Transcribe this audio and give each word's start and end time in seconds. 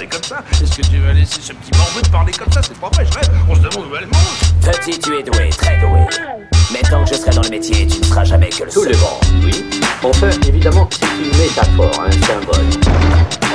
parler 0.00 0.08
comme 0.08 0.22
ça 0.22 0.42
Est-ce 0.62 0.76
que 0.76 0.82
tu 0.86 0.98
vas 0.98 1.12
laisser 1.12 1.40
ce 1.42 1.52
petit 1.52 1.76
morveux 1.78 2.00
te 2.02 2.08
parler 2.08 2.32
comme 2.32 2.52
ça? 2.52 2.60
C'est 2.62 2.78
pas 2.78 2.88
vrai, 2.94 3.04
je 3.06 3.18
rêve. 3.18 3.30
On 3.48 3.54
se 3.54 3.60
demande 3.60 3.86
où 3.90 3.96
elle 3.96 4.06
mange. 4.06 4.72
Petit, 4.72 4.98
tu 4.98 5.18
es 5.18 5.22
doué, 5.22 5.50
très 5.50 5.78
doué. 5.78 6.00
Mais 6.72 6.80
tant 6.88 7.04
que 7.04 7.10
je 7.10 7.14
serai 7.20 7.30
dans 7.32 7.42
le 7.42 7.48
métier, 7.50 7.86
tu 7.86 7.98
ne 7.98 8.04
seras 8.04 8.24
jamais 8.24 8.48
que 8.48 8.64
le 8.64 8.70
Tout 8.70 8.84
seul. 8.84 8.92
le 8.92 8.98
monde, 8.98 9.44
oui. 9.44 9.64
Enfin, 10.02 10.30
évidemment, 10.48 10.88
c'est 10.92 11.06
une 11.06 11.38
métaphore, 11.38 12.04
un 12.06 12.12
symbole. 12.12 12.66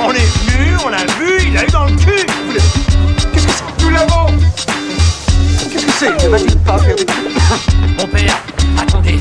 On 0.02 0.12
est 0.12 0.18
venu, 0.18 0.76
on 0.84 0.88
l'a 0.88 0.98
vu, 1.18 1.48
il 1.48 1.56
a 1.58 1.64
eu 1.64 1.70
dans 1.70 1.84
le 1.86 1.92
cul. 1.96 2.26
Vous 2.46 2.52
l'avez- 2.52 3.32
Qu'est-ce 3.32 3.46
que 3.46 3.52
c'est 3.52 3.84
Nous 3.84 3.90
l'avons. 3.90 4.26
Qu'est-ce 5.72 5.86
que 5.86 5.92
c'est? 5.98 6.28
Va-t-il 6.28 6.58
pas 6.58 6.78
faire 6.78 6.96
des 6.96 7.06
Mon 7.98 8.06
père, 8.06 8.38
attendez. 8.80 9.18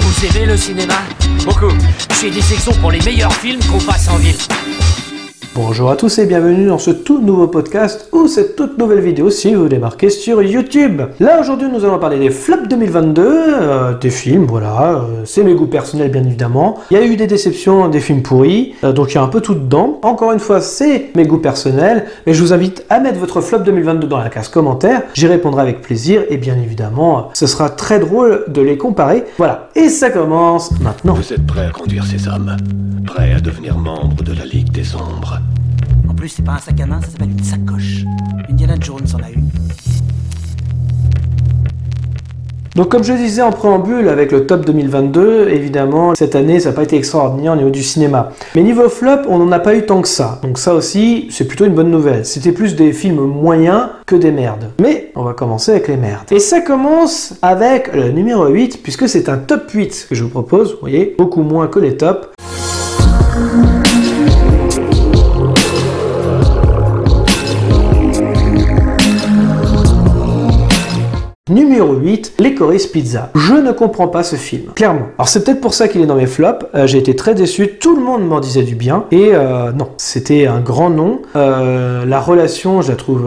Vous 0.00 0.26
aimez 0.26 0.46
le 0.46 0.56
cinéma? 0.56 0.94
Beaucoup. 1.44 1.72
J'ai 2.20 2.30
des 2.30 2.42
sections 2.42 2.72
pour 2.74 2.90
les 2.90 3.00
meilleurs 3.00 3.32
films 3.32 3.60
qu'on 3.70 3.78
passe 3.80 4.08
en 4.08 4.16
ville. 4.16 4.36
Bonjour 5.54 5.90
à 5.90 5.96
tous 5.96 6.18
et 6.18 6.26
bienvenue 6.26 6.66
dans 6.66 6.78
ce 6.78 6.90
tout 6.90 7.20
nouveau 7.20 7.48
podcast 7.48 8.08
ou 8.12 8.28
cette 8.28 8.54
toute 8.54 8.78
nouvelle 8.78 9.00
vidéo 9.00 9.28
si 9.28 9.54
vous 9.54 9.68
démarquez 9.68 10.08
sur 10.08 10.40
YouTube. 10.42 11.02
Là 11.18 11.40
aujourd'hui 11.40 11.68
nous 11.72 11.84
allons 11.84 11.98
parler 11.98 12.18
des 12.18 12.30
flops 12.30 12.68
2022, 12.68 13.22
euh, 13.26 13.98
des 13.98 14.10
films, 14.10 14.44
voilà, 14.44 14.92
euh, 14.92 15.22
c'est 15.24 15.42
mes 15.42 15.54
goûts 15.54 15.66
personnels 15.66 16.10
bien 16.10 16.22
évidemment. 16.24 16.78
Il 16.90 16.96
y 16.96 17.00
a 17.00 17.04
eu 17.04 17.16
des 17.16 17.26
déceptions, 17.26 17.88
des 17.88 18.00
films 18.00 18.22
pourris, 18.22 18.74
euh, 18.84 18.92
donc 18.92 19.12
il 19.12 19.14
y 19.16 19.18
a 19.18 19.22
un 19.22 19.28
peu 19.28 19.40
tout 19.40 19.54
dedans. 19.54 19.98
Encore 20.02 20.32
une 20.32 20.38
fois 20.38 20.60
c'est 20.60 21.10
mes 21.16 21.26
goûts 21.26 21.38
personnels, 21.38 22.04
mais 22.26 22.34
je 22.34 22.42
vous 22.42 22.52
invite 22.52 22.84
à 22.88 23.00
mettre 23.00 23.18
votre 23.18 23.40
flop 23.40 23.60
2022 23.60 24.06
dans 24.06 24.18
la 24.18 24.28
case 24.28 24.48
commentaire, 24.48 25.02
j'y 25.14 25.26
répondrai 25.26 25.62
avec 25.62 25.80
plaisir 25.82 26.22
et 26.30 26.36
bien 26.36 26.56
évidemment 26.56 27.30
ce 27.34 27.46
sera 27.46 27.68
très 27.70 27.98
drôle 27.98 28.44
de 28.48 28.60
les 28.60 28.76
comparer. 28.76 29.24
Voilà, 29.38 29.70
et 29.74 29.88
ça 29.88 30.10
commence 30.10 30.70
maintenant. 30.80 31.14
Vous 31.14 31.32
êtes 31.32 31.46
prêt 31.46 31.66
à 31.66 31.70
conduire 31.70 32.04
ces 32.04 32.28
hommes 32.28 32.56
Prêt 33.06 33.32
à 33.32 33.40
devenir 33.40 33.78
membre 33.78 34.22
de 34.22 34.34
la 34.34 34.44
Ligue 34.44 34.70
des 34.70 34.94
Ombres 34.94 35.40
plus, 36.18 36.28
c'est 36.28 36.44
pas 36.44 36.52
un 36.52 36.58
sac 36.58 36.80
à 36.80 36.86
main, 36.86 37.00
ça 37.00 37.10
s'appelle 37.10 37.30
une 37.30 37.44
sacoche. 37.44 38.04
Indiana 38.50 38.74
Jones 38.80 39.06
en 39.14 39.22
a 39.22 39.30
une. 39.30 39.48
Donc 42.74 42.90
comme 42.90 43.04
je 43.04 43.12
disais 43.12 43.42
en 43.42 43.50
préambule 43.50 44.08
avec 44.08 44.30
le 44.32 44.46
top 44.46 44.64
2022, 44.64 45.48
évidemment 45.48 46.14
cette 46.14 46.36
année 46.36 46.60
ça 46.60 46.70
n'a 46.70 46.74
pas 46.76 46.84
été 46.84 46.96
extraordinaire 46.96 47.52
au 47.52 47.56
niveau 47.56 47.70
du 47.70 47.82
cinéma. 47.82 48.30
Mais 48.54 48.62
niveau 48.62 48.88
flop, 48.88 49.22
on 49.28 49.38
n'en 49.38 49.50
a 49.52 49.58
pas 49.58 49.76
eu 49.76 49.86
tant 49.86 50.00
que 50.00 50.08
ça. 50.08 50.40
Donc 50.42 50.58
ça 50.58 50.74
aussi, 50.74 51.28
c'est 51.30 51.46
plutôt 51.46 51.64
une 51.64 51.74
bonne 51.74 51.90
nouvelle. 51.90 52.24
C'était 52.24 52.52
plus 52.52 52.74
des 52.74 52.92
films 52.92 53.20
moyens 53.20 53.88
que 54.06 54.16
des 54.16 54.32
merdes. 54.32 54.70
Mais 54.80 55.12
on 55.14 55.22
va 55.22 55.34
commencer 55.34 55.72
avec 55.72 55.88
les 55.88 55.96
merdes. 55.96 56.32
Et 56.32 56.40
ça 56.40 56.60
commence 56.60 57.34
avec 57.42 57.94
le 57.94 58.10
numéro 58.10 58.46
8, 58.46 58.82
puisque 58.82 59.08
c'est 59.08 59.28
un 59.28 59.38
top 59.38 59.70
8 59.70 60.06
que 60.08 60.14
je 60.14 60.24
vous 60.24 60.30
propose, 60.30 60.72
vous 60.72 60.80
voyez, 60.80 61.14
beaucoup 61.16 61.42
moins 61.42 61.68
que 61.68 61.78
les 61.78 61.96
tops. 61.96 62.28
Numéro 71.48 71.94
8, 71.94 72.34
Licorice 72.40 72.86
Pizza. 72.88 73.30
Je 73.34 73.54
ne 73.54 73.72
comprends 73.72 74.08
pas 74.08 74.22
ce 74.22 74.36
film, 74.36 74.64
clairement. 74.74 75.06
Alors 75.16 75.28
c'est 75.28 75.44
peut-être 75.44 75.62
pour 75.62 75.72
ça 75.72 75.88
qu'il 75.88 76.02
est 76.02 76.06
dans 76.06 76.16
mes 76.16 76.26
flops. 76.26 76.66
Euh, 76.74 76.86
J'ai 76.86 76.98
été 76.98 77.16
très 77.16 77.34
déçu, 77.34 77.78
tout 77.80 77.96
le 77.96 78.02
monde 78.02 78.26
m'en 78.26 78.40
disait 78.40 78.64
du 78.64 78.74
bien. 78.74 79.04
Et 79.10 79.30
euh, 79.32 79.72
non, 79.72 79.88
c'était 79.96 80.46
un 80.46 80.60
grand 80.60 80.90
nom. 80.90 81.22
Euh, 81.36 82.04
la 82.04 82.20
relation, 82.20 82.82
je 82.82 82.90
la 82.90 82.96
trouve 82.96 83.26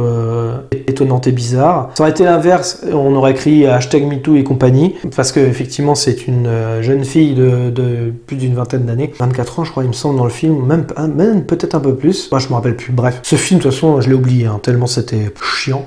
étonnante 0.88 1.26
et 1.26 1.32
bizarre. 1.32 1.90
Ça 1.96 2.04
aurait 2.04 2.12
été 2.12 2.24
l'inverse, 2.24 2.84
on 2.94 3.16
aurait 3.16 3.32
écrit 3.32 3.66
hashtag 3.66 4.04
MeToo 4.04 4.36
et 4.36 4.44
compagnie. 4.44 4.96
Parce 5.16 5.32
que 5.32 5.40
effectivement 5.40 5.96
c'est 5.96 6.28
une 6.28 6.50
jeune 6.82 7.04
fille 7.04 7.34
de, 7.34 8.14
plus 8.28 8.36
d'une 8.38 8.54
vingtaine 8.54 8.86
d'années. 8.86 9.14
24 9.20 9.60
ans 9.60 9.64
je 9.64 9.72
crois 9.72 9.84
il 9.84 9.90
me 9.90 9.94
semble 9.94 10.18
dans 10.18 10.26
le 10.26 10.30
film, 10.30 10.64
même, 10.66 10.86
même 11.16 11.44
peut-être 11.44 11.74
un 11.74 11.80
peu 11.80 11.96
plus. 11.96 12.30
Moi 12.32 12.40
je 12.40 12.50
me 12.50 12.54
rappelle 12.54 12.76
plus. 12.76 12.92
Bref, 12.92 13.20
ce 13.24 13.36
film 13.36 13.60
de 13.60 13.64
toute 13.64 13.72
façon 13.72 14.00
je 14.00 14.10
l'ai 14.10 14.16
oublié, 14.16 14.46
hein, 14.46 14.60
tellement 14.62 14.88
c'était 14.88 15.32
chiant. 15.42 15.86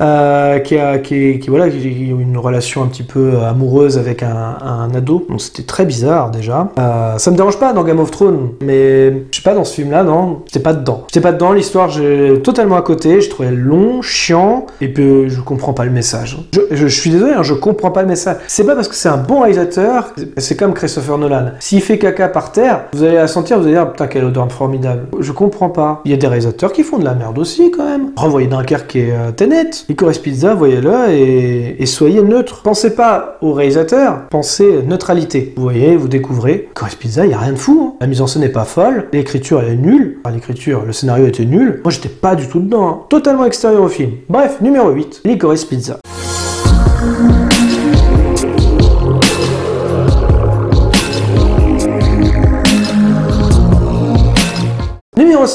Euh, 0.00 0.58
qui, 0.60 0.78
a, 0.78 0.98
qui, 0.98 1.38
qui, 1.40 1.50
voilà, 1.50 1.68
qui 1.68 1.76
a 1.76 2.20
une 2.20 2.38
relation 2.38 2.82
un 2.82 2.86
petit 2.86 3.02
peu 3.02 3.38
amoureuse 3.38 3.98
avec 3.98 4.22
un, 4.22 4.56
un 4.62 4.94
ado. 4.94 5.26
Donc 5.28 5.40
c'était 5.40 5.64
très 5.64 5.84
bizarre 5.84 6.30
déjà. 6.30 6.68
Euh, 6.78 7.18
ça 7.18 7.30
me 7.30 7.36
dérange 7.36 7.58
pas 7.58 7.72
dans 7.72 7.82
Game 7.82 7.98
of 7.98 8.10
Thrones, 8.10 8.50
mais 8.62 9.10
je 9.30 9.36
sais 9.36 9.42
pas 9.42 9.54
dans 9.54 9.64
ce 9.64 9.74
film-là, 9.74 10.04
non, 10.04 10.42
j'étais 10.46 10.60
pas 10.60 10.72
dedans. 10.72 11.04
J'étais 11.08 11.20
pas 11.20 11.32
dedans. 11.32 11.52
L'histoire, 11.52 11.90
j'ai 11.90 12.40
totalement 12.42 12.76
à 12.76 12.82
côté. 12.82 13.20
Je 13.20 13.28
trouvais 13.28 13.50
long, 13.50 14.02
chiant, 14.02 14.66
et 14.80 14.88
puis 14.88 15.28
je 15.28 15.40
comprends 15.40 15.72
pas 15.72 15.84
le 15.84 15.90
message. 15.90 16.38
Je, 16.52 16.60
je, 16.70 16.86
suis 16.86 17.10
désolé, 17.10 17.32
hein, 17.32 17.42
je 17.42 17.54
comprends 17.54 17.90
pas 17.90 18.02
le 18.02 18.08
message. 18.08 18.36
C'est 18.46 18.64
pas 18.64 18.74
parce 18.74 18.88
que 18.88 18.94
c'est 18.94 19.08
un 19.08 19.16
bon 19.16 19.40
réalisateur. 19.40 20.14
C'est 20.36 20.56
comme 20.56 20.74
Christopher 20.74 21.18
Nolan. 21.18 21.46
S'il 21.58 21.82
fait 21.82 21.98
caca 21.98 22.28
par 22.28 22.52
terre, 22.52 22.84
vous 22.92 23.02
allez 23.02 23.16
la 23.16 23.26
sentir, 23.26 23.58
vous 23.58 23.64
allez 23.64 23.74
dire 23.74 23.90
putain 23.90 24.06
quelle 24.06 24.24
odeur 24.24 24.50
formidable. 24.52 25.06
Je 25.18 25.32
comprends 25.32 25.70
pas. 25.70 26.00
Il 26.04 26.10
y 26.10 26.14
a 26.14 26.16
des 26.16 26.26
réalisateurs 26.26 26.72
qui 26.72 26.82
font 26.82 26.98
de 26.98 27.04
la 27.04 27.14
merde 27.14 27.38
aussi 27.38 27.70
quand 27.70 27.84
même. 27.84 28.10
Renvoyez 28.16 28.46
Dunkerque 28.46 28.96
et 28.96 29.12
euh, 29.12 29.32
Tenet. 29.32 29.70
Licorice 29.88 30.18
Pizza, 30.18 30.54
voyez-le 30.54 30.92
et, 31.10 31.86
soyez 31.86 32.20
neutre. 32.20 32.60
Pensez 32.62 32.94
pas 32.94 33.38
au 33.40 33.54
réalisateur, 33.54 34.28
pensez 34.28 34.82
neutralité. 34.82 35.54
Vous 35.56 35.62
voyez, 35.62 35.96
vous 35.96 36.08
découvrez. 36.08 36.66
Licorice 36.68 36.94
Pizza, 36.96 37.24
il 37.24 37.30
y 37.30 37.34
a 37.34 37.38
rien 37.38 37.52
de 37.52 37.58
fou. 37.58 37.92
Hein. 37.94 37.96
La 38.02 38.06
mise 38.06 38.20
en 38.20 38.26
scène 38.26 38.42
n'est 38.42 38.50
pas 38.50 38.66
folle, 38.66 39.08
l'écriture 39.14 39.62
elle 39.62 39.72
est 39.72 39.76
nulle. 39.76 40.18
Enfin, 40.22 40.34
l'écriture, 40.34 40.84
le 40.84 40.92
scénario 40.92 41.26
était 41.26 41.46
nul. 41.46 41.80
Moi, 41.84 41.90
j'étais 41.90 42.10
pas 42.10 42.36
du 42.36 42.46
tout 42.48 42.60
dedans. 42.60 42.88
Hein. 42.88 43.00
Totalement 43.08 43.46
extérieur 43.46 43.82
au 43.82 43.88
film. 43.88 44.12
Bref, 44.28 44.60
numéro 44.60 44.90
8, 44.90 45.22
Licorice 45.24 45.64
Pizza. 45.64 45.98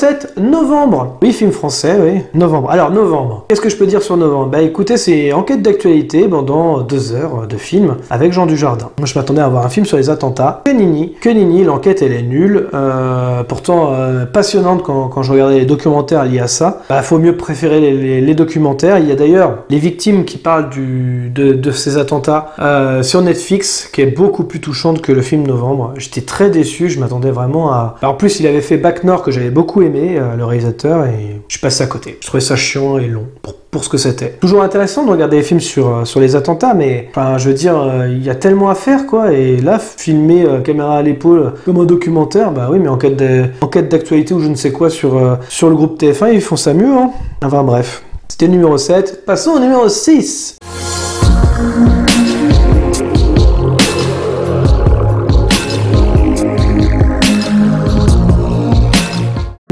Numéro 0.03 0.19
7, 0.19 0.33
novembre. 0.37 1.17
Oui, 1.21 1.31
film 1.31 1.51
français, 1.51 1.95
oui. 1.97 2.21
Novembre. 2.33 2.69
Alors, 2.69 2.91
novembre. 2.91 3.45
Qu'est-ce 3.47 3.61
que 3.61 3.69
je 3.69 3.77
peux 3.77 3.85
dire 3.85 4.01
sur 4.01 4.17
novembre? 4.17 4.49
Bah 4.49 4.61
écoutez, 4.61 4.97
c'est 4.97 5.31
enquête 5.31 5.61
d'actualité 5.61 6.27
pendant 6.27 6.81
deux 6.81 7.13
heures 7.13 7.47
de 7.47 7.55
film 7.55 7.95
avec 8.09 8.33
Jean 8.33 8.45
Dujardin. 8.45 8.89
Moi, 8.97 9.05
je 9.05 9.17
m'attendais 9.17 9.41
à 9.41 9.45
avoir 9.45 9.65
un 9.65 9.69
film 9.69 9.85
sur 9.85 9.95
les 9.95 10.09
attentats. 10.09 10.61
Que 10.65 10.71
nini. 10.71 11.13
Que 11.21 11.29
nini, 11.29 11.63
l'enquête, 11.63 12.01
elle 12.01 12.11
est 12.11 12.21
nulle. 12.21 12.67
Euh, 12.73 13.43
pourtant, 13.43 13.93
euh, 13.93 14.25
passionnante 14.25 14.83
quand, 14.83 15.07
quand, 15.07 15.23
je 15.23 15.31
regardais 15.31 15.59
les 15.59 15.65
documentaires 15.65 16.25
liés 16.25 16.39
à 16.39 16.47
ça. 16.47 16.81
Bah, 16.89 17.01
faut 17.01 17.17
mieux 17.17 17.37
préférer 17.37 17.79
les, 17.79 18.35
documentaires. 18.35 18.97
Il 18.97 19.07
y 19.07 19.11
a 19.11 19.15
d'ailleurs 19.15 19.59
les 19.69 19.77
victimes 19.77 20.25
qui 20.25 20.37
parlent 20.37 20.69
du, 20.69 21.31
de, 21.33 21.53
de 21.53 21.71
ces 21.71 21.97
attentats 21.97 22.53
euh, 22.59 23.03
sur 23.03 23.21
Netflix, 23.21 23.89
qui 23.93 24.01
est 24.01 24.07
beaucoup 24.07 24.43
plus 24.43 24.59
touchante 24.59 25.01
que 25.01 25.11
le 25.11 25.21
film 25.21 25.47
Novembre. 25.47 25.93
J'étais 25.97 26.21
très 26.21 26.49
déçu. 26.49 26.89
Je 26.89 26.99
m'attendais 26.99 27.31
vraiment 27.31 27.71
à... 27.71 27.95
En 28.01 28.15
plus, 28.15 28.39
il 28.39 28.47
avait 28.47 28.61
fait 28.61 28.77
Back 28.77 29.03
North 29.03 29.23
que 29.23 29.31
j'avais 29.31 29.51
beaucoup 29.51 29.81
aimé, 29.81 29.92
euh, 29.95 30.35
le 30.35 30.45
réalisateur, 30.45 31.05
et 31.05 31.41
je 31.47 31.53
suis 31.53 31.61
passé 31.61 31.83
à 31.83 31.87
côté. 31.87 32.17
Je 32.21 32.27
trouvais 32.27 32.41
ça 32.41 32.55
chiant 32.55 32.97
et 32.97 33.07
long 33.07 33.25
pour, 33.41 33.55
pour 33.55 33.83
ce 33.83 33.89
que 33.89 33.97
c'était. 33.97 34.31
Toujours 34.41 34.61
intéressant 34.63 35.05
de 35.05 35.11
regarder 35.11 35.37
des 35.37 35.43
films 35.43 35.59
sur, 35.59 35.87
euh, 35.87 36.05
sur 36.05 36.19
les 36.19 36.35
attentats, 36.35 36.73
mais 36.73 37.09
enfin, 37.09 37.37
je 37.37 37.49
veux 37.49 37.53
dire, 37.53 37.77
euh, 37.77 38.07
il 38.09 38.23
y 38.23 38.29
a 38.29 38.35
tellement 38.35 38.69
à 38.69 38.75
faire, 38.75 39.05
quoi, 39.05 39.31
et 39.33 39.57
là, 39.57 39.79
filmer 39.79 40.45
caméra 40.63 40.97
à 40.97 41.01
l'épaule 41.01 41.53
comme 41.65 41.79
un 41.79 41.85
documentaire, 41.85 42.51
bah 42.51 42.69
oui, 42.71 42.79
mais 42.79 42.89
en 42.89 42.97
quête 42.97 43.89
d'actualité 43.89 44.33
ou 44.33 44.39
je 44.39 44.47
ne 44.47 44.55
sais 44.55 44.71
quoi 44.71 44.89
sur, 44.89 45.37
sur 45.49 45.69
le 45.69 45.75
groupe 45.75 46.01
TF1, 46.01 46.33
ils 46.33 46.41
font 46.41 46.55
ça 46.55 46.73
mieux, 46.73 46.91
hein. 46.91 47.11
Enfin 47.43 47.63
bref. 47.63 48.03
C'était 48.27 48.47
le 48.47 48.53
numéro 48.53 48.77
7. 48.77 49.25
Passons 49.25 49.51
au 49.51 49.59
numéro 49.59 49.87
6. 49.87 50.57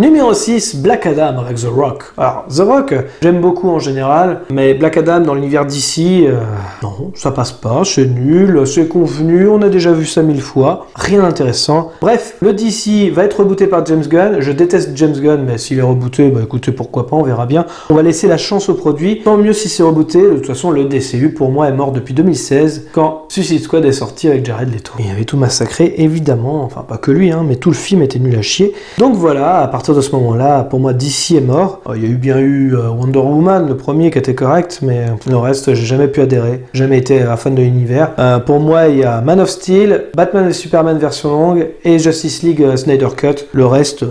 Numéro 0.01 0.33
6, 0.33 0.77
Black 0.77 1.05
Adam 1.05 1.37
avec 1.37 1.57
The 1.57 1.67
Rock. 1.67 2.05
Alors, 2.17 2.45
The 2.49 2.61
Rock, 2.61 2.95
j'aime 3.21 3.39
beaucoup 3.39 3.69
en 3.69 3.77
général, 3.77 4.41
mais 4.49 4.73
Black 4.73 4.97
Adam 4.97 5.19
dans 5.19 5.35
l'univers 5.35 5.63
d'ici, 5.63 6.25
euh, 6.25 6.39
non, 6.81 7.11
ça 7.13 7.29
passe 7.29 7.51
pas, 7.51 7.83
c'est 7.85 8.07
nul, 8.07 8.65
c'est 8.65 8.87
convenu, 8.87 9.47
on 9.47 9.61
a 9.61 9.69
déjà 9.69 9.91
vu 9.91 10.07
ça 10.07 10.23
mille 10.23 10.41
fois, 10.41 10.87
rien 10.95 11.21
d'intéressant. 11.21 11.91
Bref, 12.01 12.35
le 12.41 12.53
DC 12.53 13.13
va 13.13 13.25
être 13.25 13.41
rebooté 13.41 13.67
par 13.67 13.85
James 13.85 14.01
Gunn, 14.01 14.37
je 14.39 14.51
déteste 14.51 14.89
James 14.95 15.13
Gunn, 15.13 15.43
mais 15.45 15.59
s'il 15.59 15.77
est 15.77 15.83
rebooté, 15.83 16.29
bah 16.29 16.39
écoutez, 16.43 16.71
pourquoi 16.71 17.05
pas, 17.05 17.15
on 17.15 17.21
verra 17.21 17.45
bien. 17.45 17.67
On 17.91 17.93
va 17.93 18.01
laisser 18.01 18.27
la 18.27 18.39
chance 18.39 18.69
au 18.69 18.73
produit, 18.73 19.21
tant 19.21 19.37
mieux 19.37 19.53
si 19.53 19.69
c'est 19.69 19.83
rebooté, 19.83 20.19
de 20.19 20.33
toute 20.37 20.47
façon, 20.47 20.71
le 20.71 20.85
DCU 20.85 21.29
pour 21.29 21.51
moi 21.51 21.67
est 21.67 21.73
mort 21.73 21.91
depuis 21.91 22.15
2016, 22.15 22.87
quand 22.91 23.25
Suicide 23.29 23.61
Squad 23.61 23.85
est 23.85 23.91
sorti 23.91 24.27
avec 24.29 24.47
Jared 24.47 24.73
Leto. 24.73 24.93
Il 24.97 25.11
avait 25.11 25.25
tout 25.25 25.37
massacré, 25.37 25.93
évidemment, 25.99 26.63
enfin 26.63 26.81
pas 26.81 26.97
que 26.97 27.11
lui, 27.11 27.31
hein, 27.31 27.45
mais 27.47 27.57
tout 27.57 27.69
le 27.69 27.75
film 27.75 28.01
était 28.01 28.17
nul 28.17 28.35
à 28.35 28.41
chier. 28.41 28.73
Donc 28.97 29.13
voilà, 29.13 29.59
à 29.59 29.67
partir 29.67 29.90
de 29.95 30.01
ce 30.01 30.11
moment-là, 30.11 30.63
pour 30.63 30.79
moi, 30.79 30.93
DC 30.93 31.31
est 31.31 31.41
mort. 31.41 31.81
Il 31.95 32.03
y 32.03 32.05
a 32.05 32.09
eu 32.09 32.15
bien 32.15 32.39
eu 32.39 32.75
Wonder 32.75 33.19
Woman, 33.19 33.67
le 33.67 33.77
premier 33.77 34.11
qui 34.11 34.17
était 34.17 34.35
correct, 34.35 34.79
mais 34.81 35.05
le 35.27 35.37
reste, 35.37 35.73
j'ai 35.73 35.85
jamais 35.85 36.07
pu 36.07 36.21
adhérer. 36.21 36.63
Jamais 36.73 36.97
été 36.97 37.21
un 37.21 37.37
fan 37.37 37.55
de 37.55 37.61
l'univers. 37.61 38.11
Euh, 38.19 38.39
pour 38.39 38.59
moi, 38.59 38.87
il 38.87 38.97
y 38.97 39.03
a 39.03 39.21
Man 39.21 39.39
of 39.39 39.49
Steel, 39.49 40.05
Batman 40.15 40.49
et 40.49 40.53
Superman 40.53 40.97
version 40.97 41.29
longue 41.29 41.67
et 41.83 41.99
Justice 41.99 42.43
League 42.43 42.61
euh, 42.61 42.75
Snyder 42.75 43.09
Cut. 43.15 43.47
Le 43.53 43.65
reste, 43.65 44.05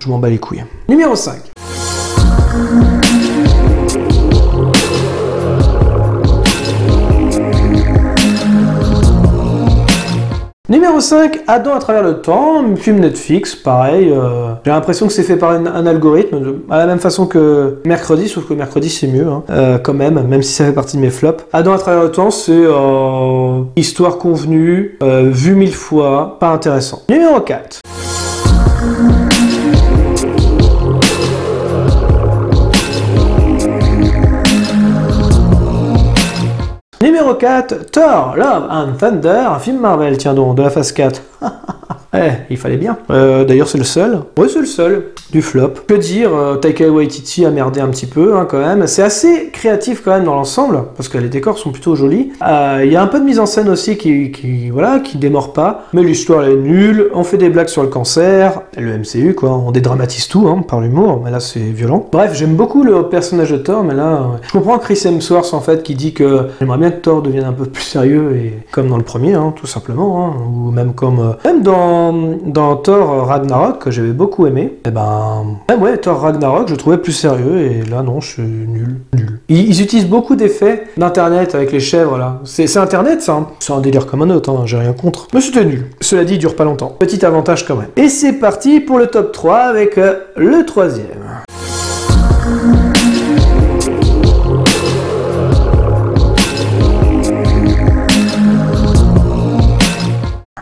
je 0.00 0.08
m'en 0.08 0.18
bats 0.18 0.28
les 0.28 0.38
couilles. 0.38 0.64
Numéro 0.88 1.16
5. 1.16 1.36
Numéro 10.70 10.98
5, 10.98 11.42
Adam 11.46 11.74
à 11.74 11.78
travers 11.78 12.02
le 12.02 12.22
temps, 12.22 12.64
film 12.76 13.00
Netflix, 13.00 13.54
pareil. 13.54 14.10
euh, 14.10 14.54
J'ai 14.64 14.70
l'impression 14.70 15.06
que 15.06 15.12
c'est 15.12 15.22
fait 15.22 15.36
par 15.36 15.50
un, 15.50 15.86
algorithme, 15.86 16.38
à 16.70 16.78
la 16.78 16.86
même 16.86 17.00
façon 17.00 17.26
que 17.26 17.80
Mercredi, 17.84 18.30
sauf 18.30 18.48
que 18.48 18.54
Mercredi 18.54 18.88
c'est 18.88 19.06
mieux, 19.06 19.28
hein, 19.28 19.42
euh, 19.50 19.76
quand 19.76 19.92
même, 19.92 20.26
même 20.26 20.42
si 20.42 20.54
ça 20.54 20.64
fait 20.64 20.72
partie 20.72 20.96
de 20.96 21.02
mes 21.02 21.10
flops. 21.10 21.44
Adam 21.52 21.74
à 21.74 21.78
travers 21.78 22.02
le 22.04 22.10
temps, 22.10 22.30
c'est 22.30 22.52
euh, 22.54 23.60
histoire 23.76 24.16
convenue, 24.16 24.98
vue 25.02 25.54
mille 25.54 25.74
fois, 25.74 26.38
pas 26.40 26.48
intéressant. 26.48 27.02
Numéro 27.10 27.40
4. 27.40 27.80
Numéro 37.04 37.34
4, 37.34 37.90
Thor, 37.92 38.34
Love 38.34 38.66
and 38.70 38.92
Thunder, 38.98 39.44
un 39.54 39.58
film 39.58 39.78
Marvel, 39.78 40.16
tiens 40.16 40.32
donc, 40.32 40.56
de 40.56 40.62
la 40.62 40.70
phase 40.70 40.90
4. 40.92 41.20
Eh, 42.16 42.30
il 42.48 42.56
fallait 42.56 42.76
bien. 42.76 42.96
Euh, 43.10 43.44
D'ailleurs, 43.44 43.66
c'est 43.66 43.76
le 43.76 43.82
seul. 43.82 44.20
Oui, 44.38 44.48
c'est 44.48 44.60
le 44.60 44.66
seul 44.66 45.06
flop. 45.42 45.70
Que 45.86 45.94
dire 45.94 46.34
euh, 46.34 46.56
Taika 46.56 46.88
Waititi 46.88 47.44
a 47.44 47.50
merdé 47.50 47.80
un 47.80 47.88
petit 47.88 48.06
peu, 48.06 48.36
hein, 48.36 48.46
quand 48.48 48.58
même. 48.58 48.86
C'est 48.86 49.02
assez 49.02 49.50
créatif 49.52 50.02
quand 50.04 50.12
même 50.12 50.24
dans 50.24 50.34
l'ensemble, 50.34 50.84
parce 50.96 51.08
que 51.08 51.18
les 51.18 51.28
décors 51.28 51.58
sont 51.58 51.72
plutôt 51.72 51.94
jolis. 51.94 52.32
Euh, 52.46 52.82
Il 52.84 52.92
y 52.92 52.96
a 52.96 53.02
un 53.02 53.06
peu 53.06 53.20
de 53.20 53.24
mise 53.24 53.38
en 53.38 53.46
scène 53.46 53.68
aussi 53.68 53.96
qui, 53.96 54.30
qui 54.30 54.70
voilà, 54.70 55.00
qui 55.00 55.18
démord 55.18 55.52
pas. 55.52 55.84
Mais 55.92 56.02
l'histoire 56.02 56.44
est 56.44 56.56
nulle. 56.56 57.10
On 57.14 57.24
fait 57.24 57.38
des 57.38 57.48
blagues 57.48 57.68
sur 57.68 57.82
le 57.82 57.88
cancer, 57.88 58.60
le 58.76 58.98
MCU 58.98 59.34
quoi. 59.34 59.50
On 59.50 59.70
dédramatise 59.70 60.28
tout 60.28 60.46
hein, 60.48 60.62
par 60.66 60.80
l'humour, 60.80 61.22
mais 61.24 61.30
là 61.30 61.40
c'est 61.40 61.60
violent. 61.60 62.06
Bref, 62.12 62.32
j'aime 62.34 62.54
beaucoup 62.54 62.82
le 62.82 63.08
personnage 63.08 63.50
de 63.50 63.56
Thor, 63.56 63.84
mais 63.84 63.94
là, 63.94 64.06
euh, 64.06 64.36
je 64.42 64.52
comprends 64.52 64.78
Chris 64.78 65.00
Hemsworth 65.04 65.54
en 65.54 65.60
fait 65.60 65.82
qui 65.82 65.94
dit 65.94 66.12
que 66.12 66.48
j'aimerais 66.60 66.78
bien 66.78 66.90
que 66.90 67.00
Thor 67.00 67.22
devienne 67.22 67.44
un 67.44 67.52
peu 67.52 67.64
plus 67.66 67.82
sérieux 67.82 68.36
et 68.36 68.58
comme 68.72 68.88
dans 68.88 68.96
le 68.96 69.02
premier, 69.02 69.34
hein, 69.34 69.52
tout 69.56 69.66
simplement, 69.66 70.26
hein, 70.26 70.32
ou 70.48 70.70
même 70.70 70.94
comme 70.94 71.20
euh, 71.20 71.32
même 71.44 71.62
dans 71.62 72.12
dans 72.44 72.76
Thor 72.76 73.26
Ragnarok 73.26 73.78
que 73.78 73.90
j'avais 73.90 74.12
beaucoup 74.12 74.46
aimé. 74.46 74.78
Et 74.86 74.90
ben 74.90 75.23
même 75.68 75.82
ouais, 75.82 75.96
Thor 75.98 76.20
Ragnarok, 76.20 76.68
je 76.68 76.74
trouvais 76.74 76.98
plus 76.98 77.12
sérieux 77.12 77.58
et 77.58 77.82
là 77.84 78.02
non, 78.02 78.20
je 78.20 78.28
suis 78.28 78.42
nul, 78.42 79.00
nul. 79.14 79.40
Ils, 79.48 79.82
utilisent 79.82 80.08
beaucoup 80.08 80.36
d'effets 80.36 80.84
d'internet 80.96 81.54
avec 81.54 81.72
les 81.72 81.80
chèvres 81.80 82.18
là. 82.18 82.40
C'est 82.44 82.66
c'est 82.66 82.78
internet 82.78 83.22
ça. 83.22 83.34
hein. 83.34 83.48
C'est 83.60 83.72
un 83.72 83.80
délire 83.80 84.06
comme 84.06 84.22
un 84.22 84.30
autre, 84.30 84.50
hein, 84.50 84.62
j'ai 84.66 84.78
rien 84.78 84.92
contre. 84.92 85.28
Mais 85.34 85.40
c'était 85.40 85.64
nul. 85.64 85.86
Cela 86.00 86.24
dit, 86.24 86.34
il 86.34 86.38
dure 86.38 86.56
pas 86.56 86.64
longtemps. 86.64 86.94
Petit 86.98 87.24
avantage 87.24 87.66
quand 87.66 87.76
même. 87.76 87.88
Et 87.96 88.08
c'est 88.08 88.34
parti 88.34 88.80
pour 88.80 88.98
le 88.98 89.06
top 89.06 89.32
3 89.32 89.56
avec 89.58 89.98
euh, 89.98 90.14
le 90.36 90.64
troisième. 90.64 91.44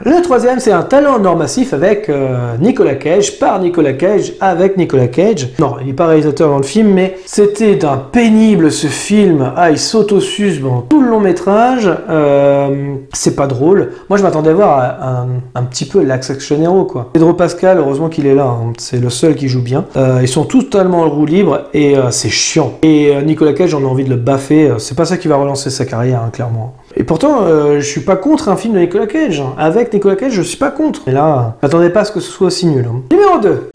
Le 0.05 0.21
troisième, 0.21 0.59
c'est 0.59 0.73
un 0.73 0.83
talent 0.83 1.21
en 1.21 1.25
or 1.25 1.37
massif 1.37 1.73
avec 1.73 2.09
euh, 2.09 2.57
Nicolas 2.61 2.97
Cage, 2.97 3.39
par 3.39 3.61
Nicolas 3.61 3.93
Cage, 3.93 4.33
avec 4.41 4.77
Nicolas 4.77 5.07
Cage. 5.07 5.51
Non, 5.61 5.77
il 5.81 5.87
n'est 5.87 5.93
pas 5.93 6.09
réalisateur 6.09 6.49
dans 6.49 6.57
le 6.57 6.65
film, 6.65 6.89
mais 6.89 7.19
c'était 7.25 7.77
d'un 7.77 7.99
pénible 7.99 8.73
ce 8.73 8.89
film. 8.89 9.53
Ah, 9.57 9.71
il 9.71 9.79
saute 9.79 10.11
au 10.11 10.19
sus 10.19 10.59
dans 10.59 10.81
tout 10.81 11.01
le 11.01 11.09
long 11.09 11.21
métrage. 11.21 11.89
Euh, 12.11 12.95
c'est 13.13 13.37
pas 13.37 13.47
drôle. 13.47 13.93
Moi, 14.09 14.19
je 14.19 14.25
m'attendais 14.25 14.51
à 14.51 14.55
voir 14.55 15.27
un, 15.55 15.63
petit 15.63 15.85
peu 15.85 16.03
l'Axe 16.03 16.31
Action 16.31 16.85
quoi. 16.85 17.11
Pedro 17.13 17.33
Pascal, 17.35 17.79
heureusement 17.79 18.09
qu'il 18.09 18.27
est 18.27 18.35
là. 18.35 18.47
hein. 18.47 18.73
C'est 18.79 18.99
le 18.99 19.09
seul 19.09 19.37
qui 19.37 19.47
joue 19.47 19.63
bien. 19.63 19.85
Euh, 19.97 20.19
ils 20.21 20.29
sont 20.29 20.45
totalement 20.45 21.03
en 21.03 21.11
roue 21.11 21.27
libre 21.27 21.69
et 21.75 21.95
c'est 22.11 22.29
chiant. 22.29 22.73
Et 22.83 23.15
Nicolas 23.25 23.53
Cage, 23.53 23.71
j'en 23.71 23.81
ai 23.83 23.87
envie 23.87 24.05
de 24.05 24.11
le 24.11 24.17
baffer. 24.17 24.75
C'est 24.79 24.97
pas 24.97 25.05
ça 25.05 25.17
qui 25.17 25.29
va 25.29 25.37
relancer 25.37 25.71
sa 25.71 25.85
carrière, 25.85 26.23
hein, 26.27 26.31
clairement. 26.33 26.75
Et 26.97 27.05
pourtant, 27.05 27.43
euh, 27.43 27.77
je 27.81 27.87
suis 27.87 28.00
pas 28.03 28.17
contre 28.17 28.49
un 28.49 28.56
film 28.56 28.75
de 28.75 28.81
Nicolas 28.81 29.06
Cage. 29.06 29.43
Avec 29.59 29.93
Nicolas 29.93 30.17
Cage, 30.17 30.33
je 30.33 30.43
suis 30.43 30.59
pas 30.59 30.71
contre. 30.71 31.00
Mais 31.06 31.12
là, 31.12 31.56
m'attendez 31.62 31.91
pas 31.91 32.00
à 32.00 32.05
ce 32.05 32.12
que 32.12 32.21
ce 32.21 32.31
soit 32.31 32.49
aussi 32.49 32.67
nul. 32.67 32.87
hein. 32.89 33.03
Numéro 33.11 33.39
2. 33.39 33.71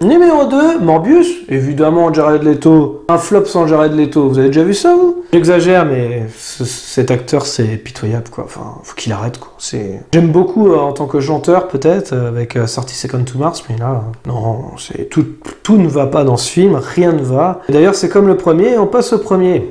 Numéro 0.00 0.46
2, 0.46 0.80
Morbius. 0.80 1.28
Évidemment, 1.48 2.12
Jared 2.12 2.42
Leto. 2.42 3.04
Un 3.08 3.18
flop 3.18 3.44
sans 3.44 3.66
Jared 3.66 3.94
Leto. 3.94 4.28
Vous 4.28 4.38
avez 4.38 4.48
déjà 4.48 4.64
vu 4.64 4.74
ça, 4.74 4.94
vous? 4.96 5.21
J'exagère, 5.32 5.86
mais 5.86 6.24
ce- 6.38 6.64
cet 6.66 7.10
acteur, 7.10 7.46
c'est 7.46 7.78
pitoyable, 7.78 8.28
quoi. 8.30 8.44
Enfin, 8.44 8.74
faut 8.82 8.94
qu'il 8.94 9.12
arrête, 9.12 9.38
quoi. 9.38 9.52
J'aime 10.12 10.28
beaucoup 10.30 10.70
euh, 10.70 10.76
en 10.78 10.92
tant 10.92 11.06
que 11.06 11.20
chanteur, 11.20 11.68
peut-être, 11.68 12.12
euh, 12.12 12.28
avec 12.28 12.54
euh, 12.56 12.66
30 12.66 12.90
Seconds 12.90 13.24
to 13.24 13.38
Mars, 13.38 13.64
mais 13.70 13.78
là, 13.78 14.02
non, 14.26 14.72
c'est... 14.76 15.08
Tout, 15.08 15.24
tout 15.62 15.78
ne 15.78 15.88
va 15.88 16.06
pas 16.06 16.24
dans 16.24 16.36
ce 16.36 16.50
film, 16.50 16.74
rien 16.76 17.12
ne 17.12 17.22
va. 17.22 17.60
D'ailleurs, 17.70 17.94
c'est 17.94 18.10
comme 18.10 18.26
le 18.26 18.36
premier, 18.36 18.76
on 18.76 18.86
passe 18.86 19.14
au 19.14 19.18
premier. 19.20 19.70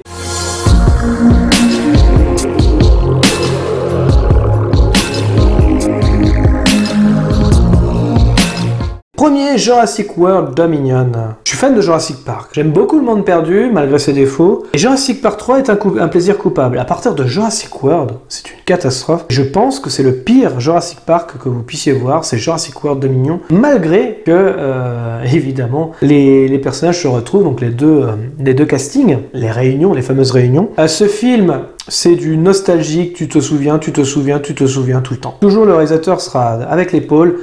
Premier, 9.15 9.50
Jurassic 9.57 10.17
World 10.17 10.55
Dominion. 10.55 11.11
Je 11.43 11.49
suis 11.49 11.57
fan 11.57 11.75
de 11.75 11.81
Jurassic 11.81 12.23
Park. 12.23 12.51
J'aime 12.53 12.71
beaucoup 12.71 12.97
le 12.97 13.03
monde 13.03 13.25
perdu, 13.25 13.69
malgré 13.71 13.99
ses 13.99 14.13
défauts. 14.13 14.65
Et 14.73 14.77
Jurassic 14.77 15.21
Park 15.21 15.37
3 15.37 15.59
est 15.59 15.69
un, 15.69 15.75
plaisir 16.07 16.37
coupable. 16.37 16.77
À 16.77 16.85
partir 16.85 17.15
de 17.15 17.25
Jurassic 17.25 17.83
World, 17.83 18.11
c'est 18.29 18.49
une 18.51 18.59
catastrophe. 18.65 19.25
Je 19.29 19.41
pense 19.41 19.79
que 19.79 19.89
c'est 19.89 20.03
le 20.03 20.13
pire 20.13 20.59
Jurassic 20.59 20.99
Park 21.01 21.33
que 21.41 21.49
vous 21.49 21.63
puissiez 21.63 21.93
voir, 21.93 22.25
c'est 22.25 22.37
Jurassic 22.37 22.83
World 22.83 23.01
Dominion, 23.01 23.39
malgré 23.49 24.21
que, 24.25 24.31
euh, 24.31 25.23
évidemment, 25.33 25.91
les, 26.01 26.59
personnages 26.59 27.01
se 27.01 27.07
retrouvent, 27.07 27.43
donc 27.43 27.61
les 27.61 27.69
deux, 27.69 28.03
euh, 28.03 28.11
les 28.39 28.53
deux 28.53 28.65
castings, 28.65 29.17
les 29.33 29.51
réunions, 29.51 29.93
les 29.93 30.01
fameuses 30.01 30.31
réunions. 30.31 30.69
Euh, 30.79 30.87
ce 30.87 31.05
film, 31.05 31.61
c'est 31.87 32.15
du 32.15 32.37
nostalgique, 32.37 33.13
tu 33.13 33.27
te 33.27 33.39
souviens, 33.39 33.79
tu 33.79 33.91
te 33.91 34.03
souviens, 34.03 34.39
tu 34.39 34.53
te 34.53 34.65
souviens 34.65 35.01
tout 35.01 35.13
le 35.13 35.19
temps. 35.19 35.37
Toujours 35.41 35.65
le 35.65 35.73
réalisateur 35.73 36.21
sera 36.21 36.53
avec 36.53 36.91
l'épaule. 36.91 37.39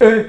Le 0.00 0.26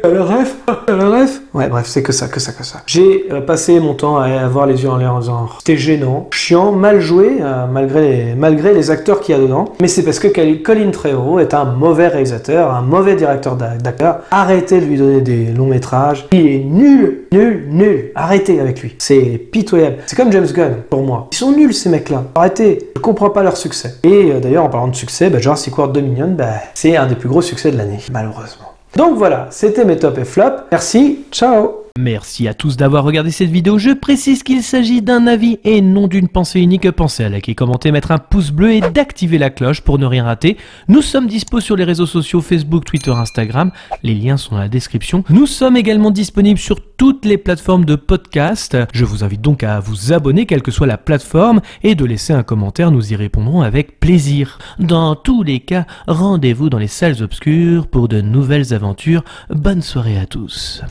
le 0.88 1.08
ref 1.12 1.42
Ouais, 1.54 1.68
bref, 1.68 1.86
c'est 1.88 2.02
que 2.04 2.12
ça, 2.12 2.28
que 2.28 2.40
ça, 2.40 2.52
que 2.54 2.64
ça. 2.64 2.82
J'ai 2.88 3.26
euh, 3.32 3.42
passé 3.42 3.80
mon 3.80 3.94
temps 3.94 4.18
à 4.18 4.26
avoir 4.30 4.66
les 4.66 4.82
yeux 4.84 4.90
en 4.90 4.98
l'air 4.98 5.14
en 5.14 5.20
disant 5.20 5.48
c'était 5.60 5.78
gênant, 5.78 6.28
chiant, 6.32 6.72
mal 6.72 7.00
joué, 7.00 7.38
euh, 7.42 7.66
malgré, 7.72 8.02
les, 8.02 8.36
malgré 8.36 8.74
les 8.74 8.90
acteurs 8.92 9.20
qu'il 9.20 9.36
y 9.36 9.38
a 9.38 9.42
dedans. 9.42 9.66
Mais 9.82 9.88
c'est 9.88 10.04
parce 10.04 10.20
que 10.20 10.28
Colin 10.64 10.92
Trevorrow 10.92 11.40
est 11.40 11.54
un 11.54 11.66
mauvais 11.66 12.08
réalisateur, 12.08 12.72
un 12.74 12.82
mauvais 12.82 13.16
directeur 13.16 13.56
d'a- 13.56 13.76
d'acteurs. 13.78 14.20
Arrêtez 14.32 14.80
de 14.80 14.86
lui 14.86 14.98
donner 14.98 15.22
des 15.22 15.46
longs 15.48 15.68
métrages. 15.68 16.28
Il 16.32 16.48
est 16.48 16.64
nul, 16.64 17.26
nul, 17.32 17.66
nul. 17.70 18.12
Arrêtez 18.16 18.60
avec 18.60 18.82
lui. 18.82 18.96
C'est 19.00 19.38
pitoyable. 19.52 19.98
C'est 20.06 20.16
comme 20.16 20.32
James 20.32 20.48
Gunn, 20.54 20.76
pour 20.90 21.04
moi. 21.04 21.28
Ils 21.32 21.38
sont 21.38 21.52
nuls, 21.52 21.74
ces 21.74 21.90
mecs-là. 21.90 22.24
Arrêtez. 22.36 22.92
Je 22.96 23.02
comprends 23.02 23.30
pas 23.30 23.44
leur 23.44 23.58
succès. 23.58 23.96
Et 24.04 24.32
euh, 24.32 24.40
d'ailleurs, 24.40 24.64
en 24.66 24.70
parlant 24.70 24.88
de 24.88 24.96
succès, 24.96 25.30
bah, 25.30 25.40
Jurassic 25.40 25.78
World 25.78 25.94
Dominion, 25.94 26.34
bah, 26.38 26.46
c'est 26.74 26.96
un 26.96 27.08
des 27.08 27.16
plus 27.16 27.30
gros 27.30 27.42
succès 27.42 27.72
de 27.72 27.78
l'année, 27.78 28.00
malheureusement. 28.12 28.68
Donc 28.96 29.18
voilà, 29.18 29.48
c'était 29.52 29.86
mes 29.86 29.98
top 29.98 30.18
et 30.18 30.26
flops. 30.26 30.64
Merci, 30.72 31.26
ciao 31.32 31.81
Merci 32.00 32.48
à 32.48 32.54
tous 32.54 32.78
d'avoir 32.78 33.04
regardé 33.04 33.32
cette 33.32 33.50
vidéo. 33.50 33.78
Je 33.78 33.92
précise 33.92 34.44
qu'il 34.44 34.64
s'agit 34.64 35.02
d'un 35.02 35.28
avis 35.28 35.60
et 35.66 35.82
non 35.82 36.08
d'une 36.08 36.30
pensée 36.30 36.62
unique. 36.62 36.90
Pensez 36.90 37.24
à 37.26 37.30
liker, 37.30 37.54
commenter, 37.54 37.92
mettre 37.92 38.12
un 38.12 38.18
pouce 38.18 38.52
bleu 38.52 38.74
et 38.74 38.82
d'activer 38.82 39.38
la 39.38 39.50
cloche 39.50 39.82
pour 39.82 40.00
ne 40.00 40.06
rien 40.06 40.24
rater. 40.24 40.58
Nous 40.88 41.02
sommes 41.02 41.28
dispo 41.28 41.60
sur 41.60 41.76
les 41.76 41.84
réseaux 41.84 42.06
sociaux 42.06 42.42
Facebook, 42.42 42.86
Twitter, 42.86 43.12
Instagram. 43.12 43.72
Les 44.04 44.16
liens 44.16 44.38
sont 44.38 44.56
dans 44.56 44.62
la 44.62 44.70
description. 44.70 45.26
Nous 45.30 45.46
sommes 45.46 45.76
également 45.76 46.12
disponibles 46.12 46.60
sur 46.60 46.80
toutes 46.96 47.26
les 47.26 47.38
plateformes 47.38 47.84
de 47.84 47.96
podcast. 47.96 48.78
Je 48.94 49.04
vous 49.06 49.26
invite 49.26 49.42
donc 49.42 49.64
à 49.64 49.80
vous 49.82 50.14
abonner, 50.14 50.46
quelle 50.46 50.64
que 50.64 50.72
soit 50.72 50.88
la 50.88 50.98
plateforme, 50.98 51.62
et 51.84 51.96
de 51.96 52.06
laisser 52.06 52.32
un 52.32 52.44
commentaire. 52.44 52.92
Nous 52.92 53.12
y 53.12 53.18
répondrons 53.18 53.64
avec 53.64 54.00
plaisir. 54.00 54.60
Dans 54.80 55.16
tous 55.16 55.44
les 55.44 55.60
cas, 55.60 55.86
rendez-vous 56.08 56.70
dans 56.70 56.80
les 56.80 56.88
salles 56.88 57.22
obscures 57.22 57.88
pour 57.88 58.08
de 58.08 58.22
nouvelles 58.22 58.74
aventures. 58.74 59.24
Bonne 59.50 59.82
soirée 59.82 60.18
à 60.18 60.26
tous. 60.26 60.84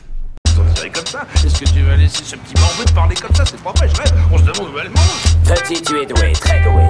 C'est 0.75 0.89
comme 0.89 1.05
ça? 1.05 1.21
Est-ce 1.35 1.59
que 1.59 1.65
tu 1.69 1.81
vas 1.81 1.95
laisser 1.95 2.23
ce 2.23 2.35
petit 2.35 2.53
morveux 2.59 2.85
te 2.85 2.91
parler 2.93 3.15
comme 3.15 3.35
ça? 3.35 3.43
C'est 3.45 3.59
pas 3.61 3.71
vrai, 3.75 3.87
je 3.93 4.01
rêve. 4.01 4.13
On 4.31 4.37
se 4.37 4.43
demande 4.43 4.73
où 4.73 4.79
elle 4.79 4.89
mange. 4.89 5.57
Petit, 5.59 5.81
tu 5.81 6.01
es 6.01 6.05
doué, 6.05 6.31
très 6.33 6.59
doué. 6.61 6.83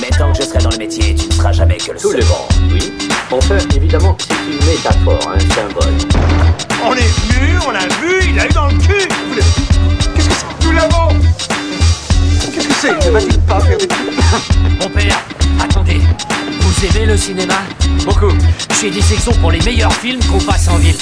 Mais 0.00 0.08
tant 0.16 0.32
que 0.32 0.38
je 0.42 0.46
serai 0.48 0.58
dans 0.62 0.70
le 0.70 0.76
métier, 0.78 1.14
tu 1.14 1.26
ne 1.26 1.32
seras 1.32 1.52
jamais 1.52 1.76
que 1.78 1.92
le 1.92 1.98
Tout 1.98 2.12
le 2.12 2.22
second. 2.22 2.34
monde, 2.34 2.72
oui. 2.72 2.92
Enfin, 3.30 3.56
évidemment, 3.74 4.16
c'est 4.20 4.34
une 4.34 4.66
métaphore, 4.66 5.30
un 5.34 5.38
symbole. 5.40 5.94
On 6.84 6.92
est 6.94 7.32
venu, 7.32 7.58
on 7.66 7.70
l'a 7.70 7.80
vu, 8.00 8.30
il 8.30 8.38
a 8.38 8.46
eu 8.46 8.52
dans 8.52 8.66
le 8.66 8.74
cul. 8.74 9.08
Qu'est-ce 10.14 10.28
que 10.28 10.34
c'est? 10.34 10.66
Nous 10.66 10.72
l'avons 10.72 11.08
Qu'est-ce 12.54 12.68
que 12.68 12.74
c'est? 12.74 13.06
Ne 13.06 13.10
va-t-il 13.10 13.40
pas 13.40 13.60
faire 13.60 13.78
des 13.78 13.88
Mon 14.80 14.88
père, 14.90 15.20
attendez. 15.62 16.00
Vous 16.60 16.86
aimez 16.86 17.06
le 17.06 17.16
cinéma? 17.16 17.54
Beaucoup. 18.04 18.32
J'ai 18.80 18.90
des 18.90 19.02
sections 19.02 19.32
pour 19.40 19.50
les 19.50 19.60
meilleurs 19.62 19.92
films 19.94 20.20
qu'on 20.24 20.38
passe 20.40 20.68
en 20.68 20.76
ville. 20.76 20.96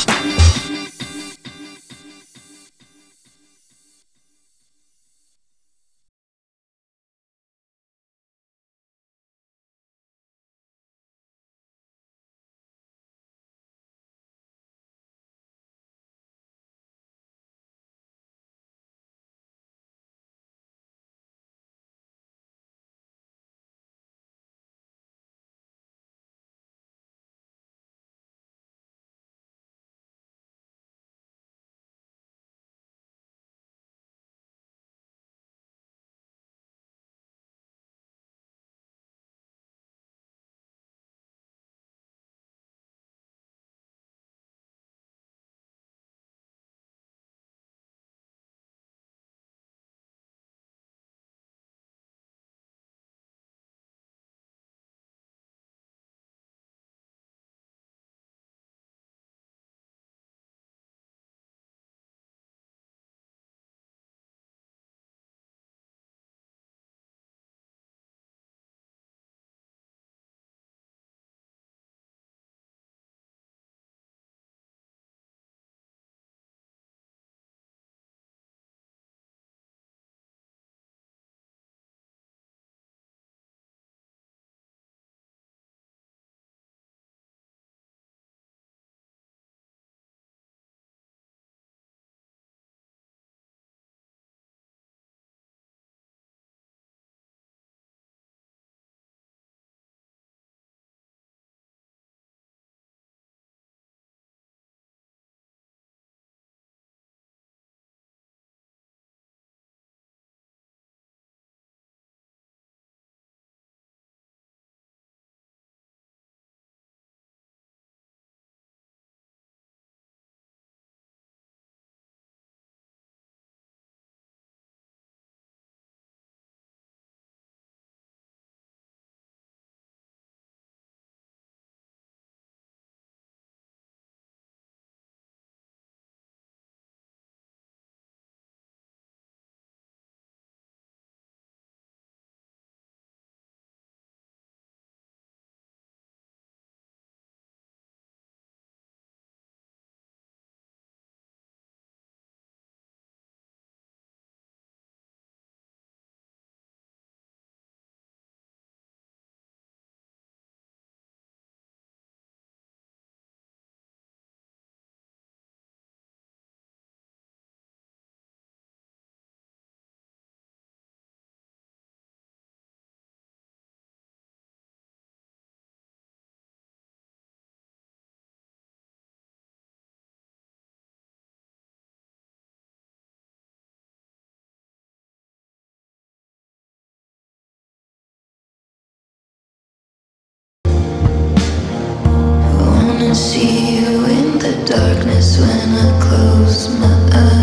See 193.14 193.76
you 193.76 194.04
in 194.06 194.38
the 194.40 194.52
darkness 194.66 195.38
when 195.38 195.68
I 195.68 196.00
close 196.02 196.68
my 196.80 196.94
eyes. 197.12 197.33